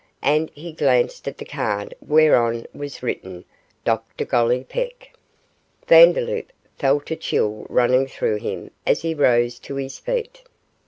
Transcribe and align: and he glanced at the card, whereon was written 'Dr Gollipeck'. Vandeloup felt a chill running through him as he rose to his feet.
and 0.23 0.49
he 0.55 0.71
glanced 0.71 1.27
at 1.27 1.37
the 1.37 1.45
card, 1.45 1.93
whereon 2.01 2.65
was 2.73 3.03
written 3.03 3.45
'Dr 3.85 4.25
Gollipeck'. 4.25 5.11
Vandeloup 5.87 6.51
felt 6.79 7.11
a 7.11 7.15
chill 7.15 7.67
running 7.69 8.07
through 8.07 8.37
him 8.37 8.71
as 8.87 9.03
he 9.03 9.13
rose 9.13 9.59
to 9.59 9.75
his 9.75 9.99
feet. 9.99 10.41